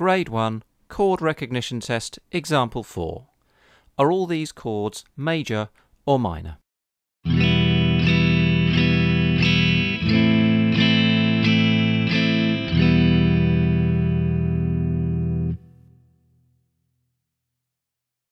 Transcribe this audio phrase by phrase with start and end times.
[0.00, 3.26] Grade 1 Chord Recognition Test Example 4.
[3.98, 5.68] Are all these chords major
[6.06, 6.56] or minor?